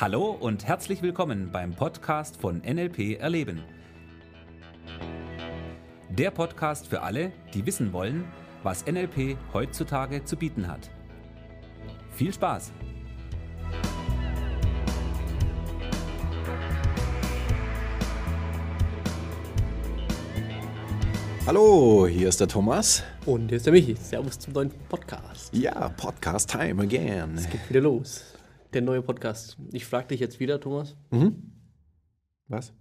[0.00, 3.64] Hallo und herzlich willkommen beim Podcast von NLP Erleben.
[6.08, 8.24] Der Podcast für alle, die wissen wollen,
[8.62, 10.88] was NLP heutzutage zu bieten hat.
[12.12, 12.70] Viel Spaß!
[21.44, 23.02] Hallo, hier ist der Thomas.
[23.26, 23.96] Und hier ist der Michi.
[23.96, 25.52] Servus zum neuen Podcast.
[25.52, 27.34] Ja, Podcast Time again.
[27.36, 28.37] Es geht wieder los.
[28.72, 29.56] Der neue Podcast.
[29.72, 30.94] Ich frage dich jetzt wieder, Thomas.
[32.48, 32.72] Was?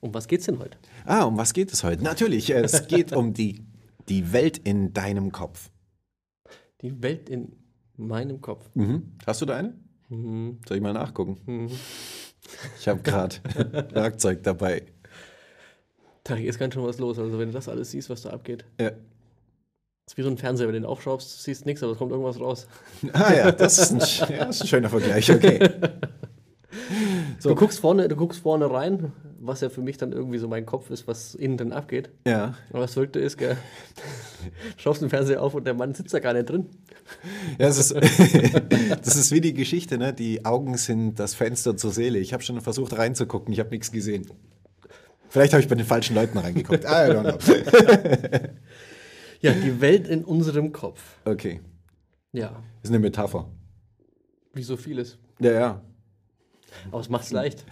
[0.00, 0.76] Um was geht's denn heute?
[1.06, 2.02] Ah, um was geht es heute?
[2.04, 3.64] Natürlich, es geht um die,
[4.08, 5.70] die Welt in deinem Kopf.
[6.82, 7.52] Die Welt in
[7.96, 8.68] meinem Kopf.
[8.74, 9.12] Mhm.
[9.26, 9.74] Hast du da eine?
[10.10, 11.70] Soll ich mal nachgucken?
[12.78, 13.36] Ich habe gerade
[13.94, 14.82] Werkzeug dabei.
[16.24, 17.18] Da ist ganz schön was los.
[17.18, 18.64] Also wenn du das alles siehst, was da abgeht.
[18.78, 18.92] Ja.
[20.04, 22.10] Das ist wie so ein Fernseher, wenn du den aufschraubst, siehst nichts, aber es kommt
[22.10, 22.66] irgendwas raus.
[23.12, 25.60] Ah ja, das ist ein, ja, das ist ein schöner Vergleich, okay.
[27.42, 30.64] Du, guckst vorne, du guckst vorne rein, was ja für mich dann irgendwie so mein
[30.64, 32.10] Kopf ist, was innen drin abgeht.
[32.26, 33.56] Ja, Aber das Verrückte ist, gell,
[34.76, 36.66] schaust den Fernseher auf und der Mann sitzt da gar nicht drin.
[37.58, 40.12] ja das, ist, das ist wie die Geschichte, ne?
[40.12, 42.18] die Augen sind das Fenster zur Seele.
[42.18, 44.26] Ich habe schon versucht reinzugucken, ich habe nichts gesehen.
[45.28, 46.86] Vielleicht habe ich bei den falschen Leuten reingeguckt.
[46.86, 48.48] Don't know.
[49.42, 51.00] Ja, die Welt in unserem Kopf.
[51.24, 51.60] Okay,
[52.32, 53.48] Ja, ist eine Metapher.
[54.54, 55.18] wie so vieles.
[55.40, 55.80] Ja, ja.
[56.90, 57.64] Aber es macht's leicht.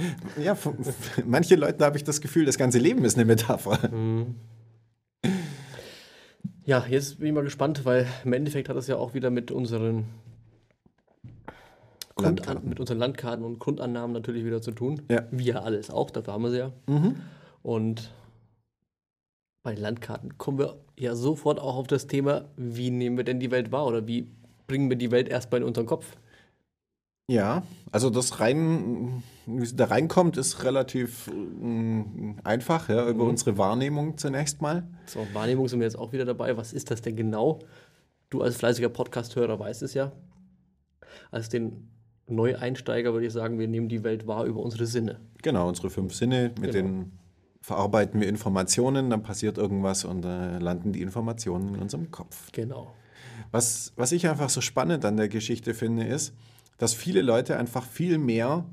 [0.42, 3.78] Ja, für, für manche Leute habe ich das Gefühl, das ganze Leben ist eine Metapher.
[6.64, 9.50] Ja, jetzt bin ich mal gespannt, weil im Endeffekt hat das ja auch wieder mit
[9.50, 10.04] unseren
[12.14, 12.68] Grundan Landkarten.
[12.68, 15.02] mit unseren Landkarten und Grundannahmen natürlich wieder zu tun.
[15.10, 15.22] Ja.
[15.36, 16.72] Ja alles auch, dafür haben wir sie ja.
[17.62, 18.10] Und
[19.62, 23.40] bei den Landkarten kommen wir ja sofort auch auf das Thema, wie nehmen wir denn
[23.40, 24.26] die Welt wahr oder wie
[24.66, 26.16] bringen wir die Welt erstmal in unseren Kopf?
[27.28, 33.56] Ja, also das rein, wie es da reinkommt, ist relativ mm, einfach, ja, über unsere
[33.56, 34.82] Wahrnehmung zunächst mal.
[35.06, 36.56] So, Wahrnehmung sind wir jetzt auch wieder dabei.
[36.56, 37.60] Was ist das denn genau?
[38.30, 40.10] Du als fleißiger Podcast-Hörer weißt es ja.
[41.30, 41.88] Als den
[42.26, 45.20] Neueinsteiger würde ich sagen, wir nehmen die Welt wahr über unsere Sinne.
[45.42, 46.72] Genau, unsere fünf Sinne, mit Genau.
[46.72, 47.18] denen
[47.60, 52.50] verarbeiten wir Informationen, dann passiert irgendwas und äh, landen die Informationen in unserem Kopf.
[52.52, 52.94] Genau.
[53.50, 56.34] Was, was ich einfach so spannend an der Geschichte finde, ist,
[56.78, 58.64] dass viele Leute einfach viel mehr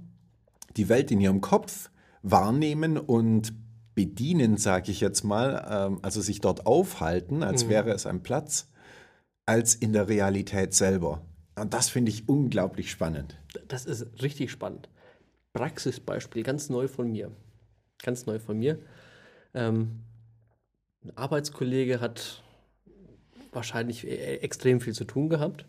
[0.78, 1.90] die Welt in ihrem Kopf
[2.22, 3.54] wahrnehmen und
[3.96, 8.70] bedienen, sage ich jetzt mal, ähm, also sich dort aufhalten, als wäre es ein Platz,
[9.46, 11.26] als in der Realität selber.
[11.56, 13.40] Und das finde ich unglaublich spannend.
[13.68, 14.90] Das ist richtig spannend.
[15.54, 17.32] Praxisbeispiel, ganz neu von mir.
[18.04, 18.80] Ganz neu von mir.
[19.54, 20.04] Ähm,
[21.04, 22.44] ein Arbeitskollege hat
[23.52, 25.66] wahrscheinlich e- extrem viel zu tun gehabt,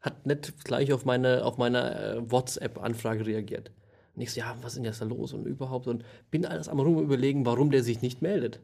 [0.00, 3.70] hat nicht gleich auf meine, auf meine äh, WhatsApp-Anfrage reagiert.
[4.14, 5.86] Und ich so, ja, was ist denn jetzt da los und überhaupt?
[5.86, 8.60] Und bin alles am rum überlegen, warum der sich nicht meldet.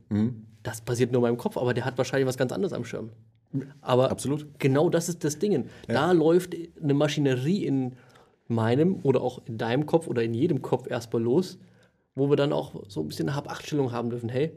[0.64, 3.10] Das passiert nur in meinem Kopf, aber der hat wahrscheinlich was ganz anderes am Schirm.
[3.80, 4.46] Aber Absolut.
[4.58, 5.68] genau das ist das Ding.
[5.86, 7.92] Da läuft eine Maschinerie in
[8.48, 11.58] meinem oder auch in deinem Kopf oder in jedem Kopf erstmal los,
[12.14, 14.28] wo wir dann auch so ein bisschen eine Hab-Acht-Stellung haben dürfen.
[14.28, 14.52] Hey,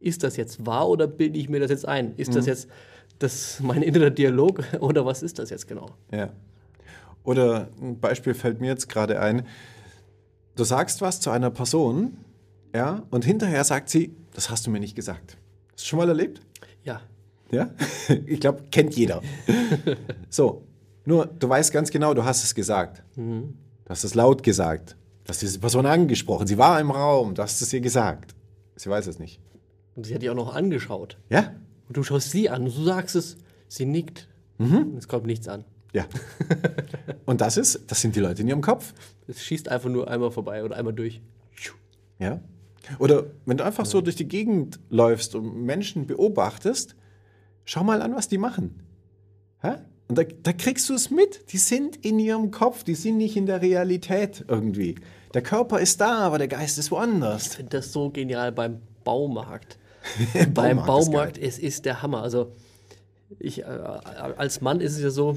[0.00, 2.14] ist das jetzt wahr oder bilde ich mir das jetzt ein?
[2.16, 2.68] Ist das jetzt
[3.18, 5.90] das mein innerer Dialog oder was ist das jetzt genau?
[6.10, 6.30] Ja.
[7.24, 9.46] Oder ein Beispiel fällt mir jetzt gerade ein.
[10.56, 12.16] Du sagst was zu einer Person,
[12.74, 15.36] ja, und hinterher sagt sie, das hast du mir nicht gesagt.
[15.72, 16.40] Hast du schon mal erlebt?
[16.84, 17.00] Ja,
[17.52, 17.70] Ja?
[18.26, 19.22] Ich glaube, kennt jeder.
[20.30, 20.64] So,
[21.04, 23.02] nur du weißt ganz genau, du hast es gesagt.
[23.14, 23.54] Du
[23.88, 24.96] hast es laut gesagt.
[25.24, 26.46] Du hast diese Person angesprochen.
[26.46, 27.34] Sie war im Raum.
[27.34, 28.34] Du hast es ihr gesagt.
[28.76, 29.40] Sie weiß es nicht.
[29.94, 31.18] und sie hat dich auch noch angeschaut.
[31.28, 31.54] Ja?
[31.88, 33.36] Und du schaust sie an und du sagst es,
[33.68, 34.28] sie nickt.
[34.58, 35.64] Und es kommt nichts an.
[35.92, 36.06] Ja.
[37.26, 38.94] Und das ist, das sind die Leute in ihrem Kopf.
[39.26, 41.20] Es schießt einfach nur einmal vorbei oder einmal durch.
[42.18, 42.40] Ja.
[42.98, 46.96] Oder wenn du einfach so durch die Gegend läufst und Menschen beobachtest,
[47.64, 48.82] schau mal an, was die machen.
[49.60, 49.74] Hä?
[50.08, 51.52] Und da, da kriegst du es mit.
[51.52, 54.96] Die sind in ihrem Kopf, die sind nicht in der Realität irgendwie.
[55.34, 57.54] Der Körper ist da, aber der Geist ist Ich woanders.
[57.54, 59.78] finde das so genial beim Baumarkt.
[60.34, 61.48] Baumarkt beim ist Baumarkt, geil.
[61.48, 62.22] es ist der Hammer.
[62.22, 62.52] Also
[63.38, 65.36] ich, äh, als Mann ist es ja so,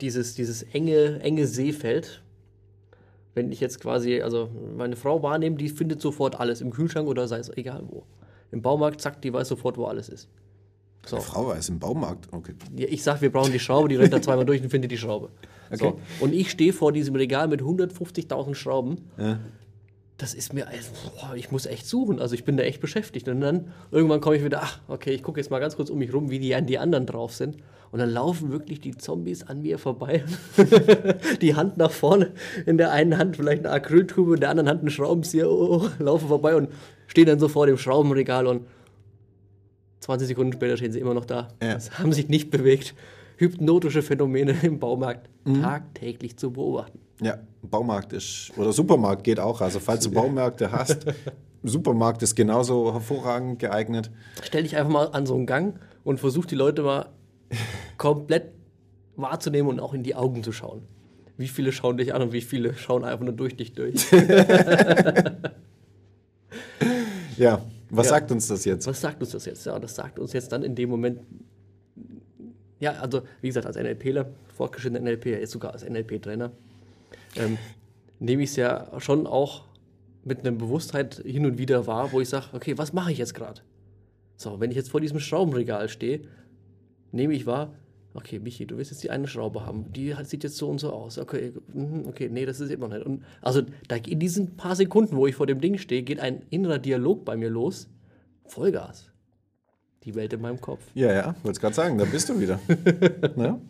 [0.00, 2.22] dieses, dieses enge, enge Seefeld,
[3.34, 7.28] wenn ich jetzt quasi, also meine Frau wahrnehme, die findet sofort alles im Kühlschrank oder
[7.28, 8.04] sei es egal wo.
[8.52, 10.28] Im Baumarkt, zack, die weiß sofort, wo alles ist.
[11.06, 11.16] So.
[11.16, 12.28] Eine Frau ist im Baumarkt.
[12.30, 12.54] Okay.
[12.76, 14.98] Ja, ich sag, wir brauchen die Schraube, die rennt da zweimal durch und findet die
[14.98, 15.30] Schraube.
[15.70, 15.78] Okay.
[15.78, 16.00] So.
[16.24, 19.08] Und ich stehe vor diesem Regal mit 150.000 Schrauben.
[20.18, 22.20] das ist mir, also, boah, ich muss echt suchen.
[22.20, 23.28] Also ich bin da echt beschäftigt.
[23.28, 25.98] Und dann irgendwann komme ich wieder, ach, okay, ich gucke jetzt mal ganz kurz um
[25.98, 27.56] mich rum, wie die, die anderen drauf sind.
[27.90, 30.24] Und dann laufen wirklich die Zombies an mir vorbei.
[31.40, 32.32] die Hand nach vorne,
[32.66, 35.88] in der einen Hand vielleicht eine Acryltube, in der anderen Hand ein Schraubenzieher, oh, oh,
[36.02, 36.68] laufen vorbei und
[37.08, 38.66] stehen dann so vor dem Schraubenregal und
[40.10, 41.48] 20 Sekunden später stehen sie immer noch da.
[41.62, 41.74] Ja.
[41.74, 42.94] Das haben sich nicht bewegt.
[43.36, 45.30] Hypnotische Phänomene im Baumarkt
[45.62, 46.98] tagtäglich zu beobachten.
[47.22, 49.60] Ja, Baumarkt ist, oder Supermarkt geht auch.
[49.60, 51.06] Also falls du Baumärkte hast,
[51.62, 54.10] Supermarkt ist genauso hervorragend geeignet.
[54.42, 57.10] Stell dich einfach mal an so einen Gang und versuch die Leute mal
[57.96, 58.50] komplett
[59.14, 60.82] wahrzunehmen und auch in die Augen zu schauen.
[61.36, 64.06] Wie viele schauen dich an und wie viele schauen einfach nur durch dich durch.
[67.36, 68.10] Ja, was Ja.
[68.10, 68.86] sagt uns das jetzt?
[68.86, 69.66] Was sagt uns das jetzt?
[69.66, 71.20] Ja, das sagt uns jetzt dann in dem Moment,
[72.78, 76.50] ja, also wie gesagt, als NLPler, fortgeschrittener NLP, er ist sogar als NLP-Trainer,
[77.36, 77.58] ähm,
[78.18, 79.64] nehme ich es ja schon auch
[80.24, 83.34] mit einer Bewusstheit hin und wieder wahr, wo ich sage, okay, was mache ich jetzt
[83.34, 83.60] gerade?
[84.36, 86.22] So, wenn ich jetzt vor diesem Schraubenregal stehe,
[87.12, 87.74] nehme ich wahr,
[88.14, 90.78] okay, Michi, du willst jetzt die eine Schraube haben, die hat- sieht jetzt so und
[90.78, 91.18] so aus.
[91.18, 93.04] Okay, mhm, okay, nee, das ist immer nicht.
[93.06, 96.42] Und also da, in diesen paar Sekunden, wo ich vor dem Ding stehe, geht ein
[96.50, 97.88] innerer Dialog bei mir los.
[98.46, 99.06] Vollgas.
[100.04, 100.82] Die Welt in meinem Kopf.
[100.94, 102.58] Ja, ja, wollte es gerade sagen, da bist du wieder.
[103.36, 103.60] ne?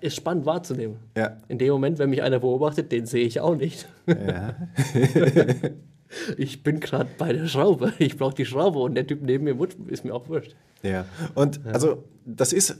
[0.00, 0.96] Ist spannend wahrzunehmen.
[1.16, 3.88] Ja, In dem Moment, wenn mich einer beobachtet, den sehe ich auch nicht.
[4.06, 4.54] ja.
[6.36, 7.92] Ich bin gerade bei der Schraube.
[7.98, 9.56] Ich brauche die Schraube und der Typ neben mir
[9.88, 10.54] ist mir auch wurscht.
[10.82, 12.76] Ja, und also das ist,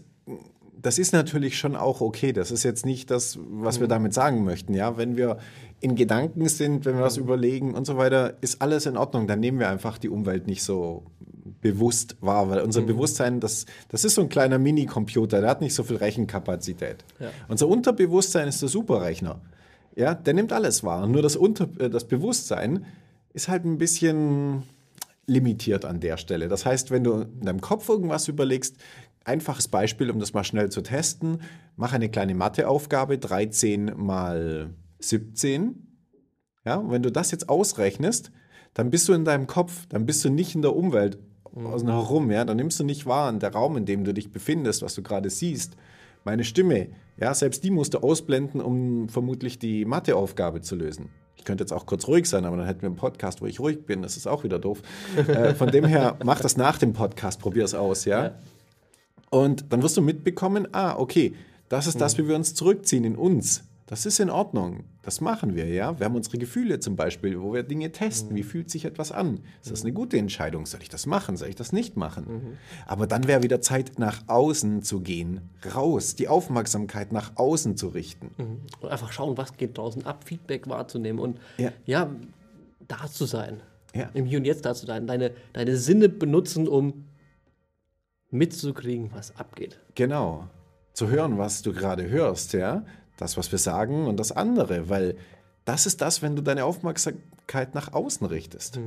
[0.80, 2.32] das ist natürlich schon auch okay.
[2.32, 4.74] Das ist jetzt nicht das, was wir damit sagen möchten.
[4.74, 5.38] Ja, wenn wir
[5.80, 9.26] in Gedanken sind, wenn wir was überlegen und so weiter, ist alles in Ordnung.
[9.26, 11.04] Dann nehmen wir einfach die Umwelt nicht so
[11.60, 15.74] bewusst wahr, weil unser Bewusstsein, das, das ist so ein kleiner Mini-Computer, der hat nicht
[15.74, 17.04] so viel Rechenkapazität.
[17.18, 17.30] Ja.
[17.48, 19.40] Unser Unterbewusstsein ist der Superrechner.
[19.96, 21.06] Ja, der nimmt alles wahr.
[21.06, 22.84] Nur das, Unter, äh, das Bewusstsein
[23.36, 24.62] ist halt ein bisschen
[25.26, 26.48] limitiert an der Stelle.
[26.48, 28.76] Das heißt, wenn du in deinem Kopf irgendwas überlegst,
[29.24, 31.42] einfaches Beispiel, um das mal schnell zu testen,
[31.76, 35.98] mach eine kleine Matheaufgabe, 13 mal 17.
[36.64, 38.32] Ja, und wenn du das jetzt ausrechnest,
[38.72, 41.18] dann bist du in deinem Kopf, dann bist du nicht in der Umwelt
[41.54, 44.32] außen herum, ja, dann nimmst du nicht wahr in der Raum, in dem du dich
[44.32, 45.76] befindest, was du gerade siehst.
[46.24, 46.88] Meine Stimme,
[47.18, 51.10] ja, selbst die musst du ausblenden, um vermutlich die Matheaufgabe zu lösen.
[51.46, 53.60] Ich könnte jetzt auch kurz ruhig sein, aber dann hätten wir einen Podcast, wo ich
[53.60, 54.02] ruhig bin.
[54.02, 54.82] Das ist auch wieder doof.
[55.16, 58.24] äh, von dem her, mach das nach dem Podcast, probier es aus, ja?
[58.24, 58.34] Ja.
[59.30, 61.36] Und dann wirst du mitbekommen, ah, okay,
[61.68, 63.62] das ist das, wie wir uns zurückziehen in uns.
[63.88, 64.82] Das ist in Ordnung.
[65.02, 65.96] Das machen wir, ja.
[66.00, 68.34] Wir haben unsere Gefühle zum Beispiel, wo wir Dinge testen.
[68.34, 69.38] Wie fühlt sich etwas an?
[69.62, 70.66] Ist das eine gute Entscheidung?
[70.66, 71.36] Soll ich das machen?
[71.36, 72.58] Soll ich das nicht machen?
[72.86, 75.40] Aber dann wäre wieder Zeit, nach außen zu gehen.
[75.72, 76.16] Raus.
[76.16, 78.32] Die Aufmerksamkeit nach außen zu richten.
[78.80, 81.70] Und einfach schauen, was geht draußen ab, Feedback wahrzunehmen und Ja.
[81.84, 82.10] ja,
[82.88, 83.62] da zu sein.
[83.94, 84.10] Ja.
[84.14, 85.06] Im Hier und Jetzt da zu sein.
[85.06, 87.04] Deine, deine Sinne benutzen, um
[88.30, 89.78] mitzukriegen, was abgeht.
[89.94, 90.48] Genau.
[90.92, 92.84] Zu hören, was du gerade hörst, ja.
[93.16, 95.16] Das, was wir sagen und das andere, weil
[95.64, 98.78] das ist das, wenn du deine Aufmerksamkeit nach außen richtest.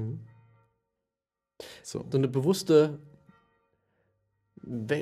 [1.84, 2.06] So.
[2.10, 3.00] So eine bewusste,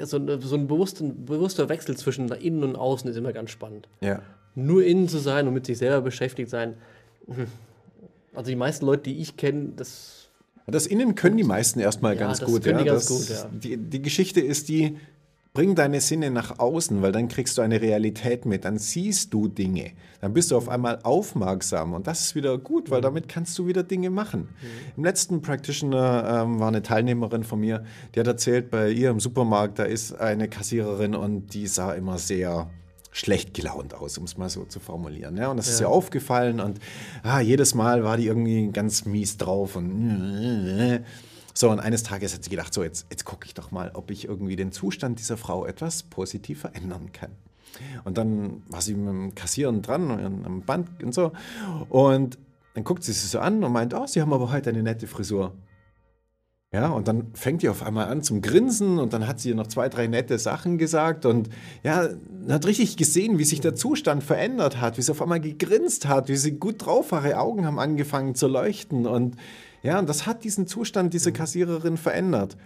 [0.03, 3.88] so, eine, so ein bewussten, bewusster Wechsel zwischen innen und außen ist immer ganz spannend.
[4.01, 4.21] Ja.
[4.56, 6.77] Nur innen zu sein und mit sich selber beschäftigt sein.
[7.27, 7.47] hm.
[8.33, 10.29] Also die meisten Leute, die ich kenne, das
[10.68, 12.65] Das Innen können die meisten erstmal Ja, ganz das gut.
[12.65, 12.77] ja.
[12.77, 13.50] die ganz das, gut, ja.
[13.51, 14.97] die, die Geschichte ist die,
[15.57, 19.48] bring deine Sinne nach außen, weil dann kriegst du eine Realität mit, dann siehst du
[19.48, 19.89] Dinge,
[20.22, 22.91] dann bist du auf einmal aufmerksam und das ist wieder gut, Mhm.
[22.91, 24.50] weil damit kannst du wieder Dinge machen.
[24.96, 29.20] Im letzten Practitioner ähm, war eine Teilnehmerin von mir, die hat erzählt, bei ihr im
[29.20, 32.70] Supermarkt, da ist eine Kassiererin und die sah immer sehr
[33.12, 35.38] schlecht gelaunt aus, um es mal so zu formulieren.
[35.38, 36.77] Ja, und das ist ihr aufgefallen und
[37.24, 41.01] ah, jedes Mal war die irgendwie ganz mies drauf und
[41.58, 44.12] so, und eines Tages hat sie gedacht, so, jetzt, jetzt gucke ich doch mal, ob
[44.12, 47.32] ich irgendwie den Zustand dieser Frau etwas positiv verändern kann.
[48.04, 50.12] Und dann war sie mit dem Kassieren dran,
[50.46, 51.32] am Band und so.
[51.90, 52.38] Und
[52.76, 55.08] dann guckt sie sich so an und meint, oh, Sie haben aber heute eine nette
[55.08, 55.56] Frisur.
[56.74, 59.67] Ja, und dann fängt die auf einmal an zum Grinsen und dann hat sie noch
[59.67, 61.47] zwei, drei nette Sachen gesagt und
[61.81, 62.09] ja,
[62.50, 66.27] hat richtig gesehen, wie sich der Zustand verändert hat, wie sie auf einmal gegrinst hat,
[66.27, 69.38] wie sie gut drauf war, ihre Augen haben angefangen zu leuchten und
[69.81, 72.57] ja, und das hat diesen Zustand dieser Kassiererin verändert.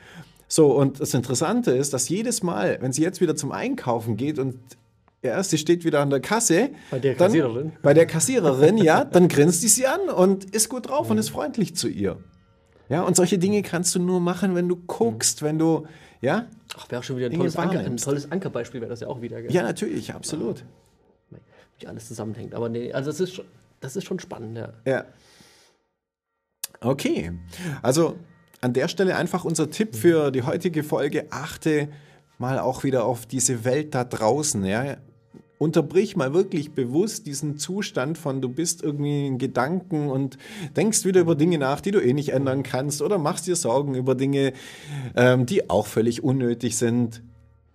[0.48, 4.40] So, und das Interessante ist, dass jedes Mal, wenn sie jetzt wieder zum Einkaufen geht
[4.40, 4.56] und
[5.22, 6.72] ja, sie steht wieder an der Kasse.
[6.90, 7.72] Bei der dann- Kassiererin?
[7.84, 11.30] Bei der Kassiererin, ja, dann grinst die sie an und ist gut drauf und ist
[11.30, 12.18] freundlich zu ihr.
[12.92, 15.88] Ja, und solche Dinge kannst du nur machen, wenn du guckst, wenn du,
[16.20, 16.48] ja?
[16.78, 19.22] ach, wäre auch schon wieder ein tolles, Anker, ein tolles Ankerbeispiel, wäre das ja auch
[19.22, 19.42] wieder.
[19.42, 19.50] gell?
[19.50, 20.66] Ja, natürlich, absolut.
[21.80, 22.54] Wie alles zusammenhängt.
[22.54, 23.46] Aber nee, also das ist schon,
[23.80, 24.74] das ist schon spannend, ja.
[24.86, 25.06] Ja.
[26.82, 27.32] Okay,
[27.82, 28.18] also
[28.60, 31.28] an der Stelle einfach unser Tipp für die heutige Folge.
[31.32, 31.88] Achte
[32.40, 34.66] mal auch wieder auf diese Welt da draußen.
[34.66, 34.98] Ja?
[35.62, 40.40] Unterbrich mal wirklich bewusst diesen Zustand von, du bist irgendwie in Gedanken und
[40.76, 43.94] denkst wieder über Dinge nach, die du eh nicht ändern kannst oder machst dir Sorgen
[43.94, 44.54] über Dinge,
[45.16, 47.22] ähm, die auch völlig unnötig sind.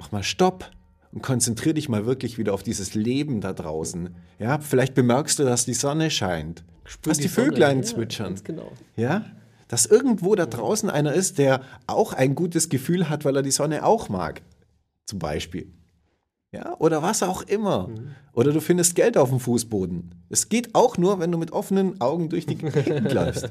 [0.00, 0.68] Mach mal Stopp
[1.12, 4.16] und konzentrier dich mal wirklich wieder auf dieses Leben da draußen.
[4.40, 8.34] Ja, vielleicht bemerkst du, dass die Sonne scheint, Spür dass die, die Vöglein ja, zwitschern.
[8.42, 8.72] genau.
[8.96, 9.26] Ja,
[9.68, 13.52] dass irgendwo da draußen einer ist, der auch ein gutes Gefühl hat, weil er die
[13.52, 14.42] Sonne auch mag.
[15.04, 15.70] Zum Beispiel.
[16.52, 17.90] Ja, oder was auch immer.
[18.32, 20.14] Oder du findest Geld auf dem Fußboden.
[20.30, 23.50] Es geht auch nur, wenn du mit offenen Augen durch die Gegend läufst.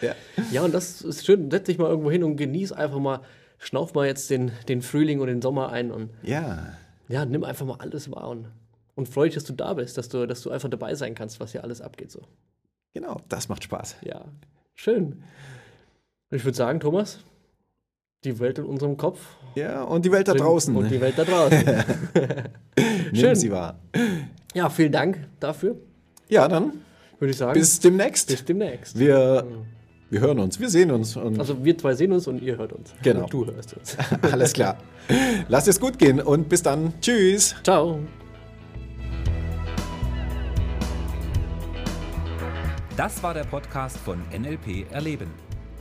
[0.00, 0.14] Ja.
[0.50, 1.50] Ja, und das ist schön.
[1.50, 3.20] Setz dich mal irgendwo hin und genieß einfach mal,
[3.58, 6.74] schnauf mal jetzt den, den Frühling und den Sommer ein und ja,
[7.08, 8.46] ja, nimm einfach mal alles wahr und,
[8.94, 11.40] und freu dich, dass du da bist, dass du, dass du einfach dabei sein kannst,
[11.40, 12.10] was hier alles abgeht.
[12.10, 12.22] So.
[12.92, 13.96] genau, das macht Spaß.
[14.02, 14.24] Ja,
[14.74, 15.22] schön.
[16.30, 17.20] Ich würde sagen, Thomas,
[18.24, 19.20] die Welt in unserem Kopf.
[19.54, 20.74] Ja, und die Welt da draußen.
[20.74, 21.62] Und die Welt da draußen.
[23.14, 23.34] Schön.
[23.36, 23.78] sie wahr.
[24.54, 25.76] ja, vielen Dank dafür.
[26.28, 26.72] Ja, dann
[27.18, 28.28] Würde ich sagen, bis demnächst.
[28.28, 28.98] bis demnächst.
[28.98, 29.46] Wir,
[30.10, 31.16] wir hören uns, wir sehen uns.
[31.16, 32.94] Und Also wir zwei sehen uns und ihr hört uns.
[33.02, 33.24] Genau.
[33.24, 33.96] Und du hörst uns.
[34.32, 34.78] alles klar.
[35.48, 36.94] Lasst es gut gehen und bis dann.
[37.00, 37.54] Tschüss.
[37.62, 38.00] Ciao.
[42.96, 45.26] Das war der Podcast von NLP Erleben.